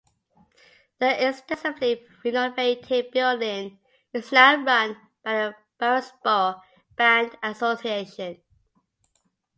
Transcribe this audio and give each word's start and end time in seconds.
The 0.97 1.27
extensively 1.27 2.03
renovated 2.25 3.11
building 3.11 3.77
is 4.11 4.31
now 4.31 4.55
run 4.63 4.97
by 5.21 5.35
the 5.35 5.55
Parrsboro 5.79 6.59
Band 6.95 7.37
Association. 7.43 8.41